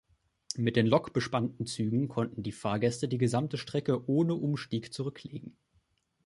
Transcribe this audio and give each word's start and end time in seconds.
Mit 0.55 0.77
den 0.77 0.87
lokbespannten 0.87 1.67
Zügen 1.67 2.07
konnten 2.07 2.41
die 2.41 2.51
Fahrgäste 2.53 3.07
die 3.07 3.19
gesamte 3.19 3.59
Strecke 3.59 4.09
ohne 4.09 4.33
Umstieg 4.33 4.91
zurücklegen. 4.91 5.55